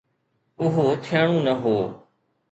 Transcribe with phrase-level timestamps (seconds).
[0.63, 1.75] اهو ٿيڻو نه هو.